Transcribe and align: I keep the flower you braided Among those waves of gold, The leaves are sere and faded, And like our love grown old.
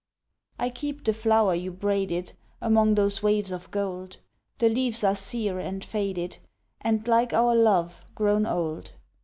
I 0.57 0.71
keep 0.71 1.03
the 1.03 1.13
flower 1.13 1.53
you 1.53 1.71
braided 1.71 2.33
Among 2.59 2.95
those 2.95 3.21
waves 3.21 3.51
of 3.51 3.69
gold, 3.69 4.17
The 4.57 4.67
leaves 4.67 5.03
are 5.03 5.15
sere 5.15 5.59
and 5.59 5.85
faded, 5.85 6.39
And 6.81 7.07
like 7.07 7.33
our 7.33 7.53
love 7.53 8.01
grown 8.15 8.47
old. 8.47 8.93